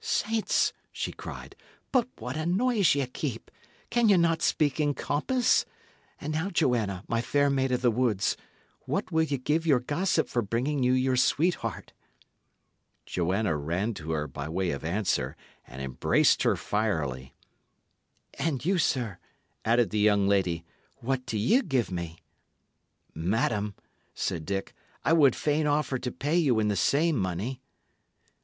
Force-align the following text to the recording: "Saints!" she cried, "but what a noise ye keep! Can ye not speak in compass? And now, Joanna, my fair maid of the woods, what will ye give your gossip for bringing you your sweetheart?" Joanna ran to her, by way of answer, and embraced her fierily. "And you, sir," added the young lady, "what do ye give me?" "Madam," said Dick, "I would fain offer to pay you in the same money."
"Saints!" 0.03 0.73
she 0.91 1.11
cried, 1.11 1.55
"but 1.91 2.07
what 2.17 2.35
a 2.35 2.43
noise 2.43 2.95
ye 2.95 3.05
keep! 3.05 3.51
Can 3.91 4.09
ye 4.09 4.17
not 4.17 4.41
speak 4.41 4.79
in 4.79 4.95
compass? 4.95 5.63
And 6.19 6.33
now, 6.33 6.49
Joanna, 6.49 7.03
my 7.07 7.21
fair 7.21 7.51
maid 7.51 7.71
of 7.71 7.83
the 7.83 7.91
woods, 7.91 8.35
what 8.87 9.11
will 9.11 9.21
ye 9.25 9.37
give 9.37 9.67
your 9.67 9.79
gossip 9.79 10.27
for 10.27 10.41
bringing 10.41 10.81
you 10.81 10.93
your 10.93 11.17
sweetheart?" 11.17 11.93
Joanna 13.05 13.55
ran 13.55 13.93
to 13.93 14.09
her, 14.13 14.25
by 14.25 14.49
way 14.49 14.71
of 14.71 14.83
answer, 14.83 15.35
and 15.67 15.83
embraced 15.83 16.41
her 16.41 16.55
fierily. 16.55 17.35
"And 18.39 18.65
you, 18.65 18.79
sir," 18.79 19.19
added 19.63 19.91
the 19.91 19.99
young 19.99 20.27
lady, 20.27 20.65
"what 20.97 21.27
do 21.27 21.37
ye 21.37 21.61
give 21.61 21.91
me?" 21.91 22.17
"Madam," 23.13 23.75
said 24.15 24.45
Dick, 24.47 24.73
"I 25.05 25.13
would 25.13 25.35
fain 25.35 25.67
offer 25.67 25.99
to 25.99 26.11
pay 26.11 26.37
you 26.37 26.59
in 26.59 26.69
the 26.69 26.75
same 26.75 27.17
money." 27.17 27.61